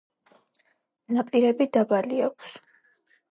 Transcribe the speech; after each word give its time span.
ნაპირები 1.17 1.67
დაბალი 1.77 2.21
აქვს. 2.31 2.57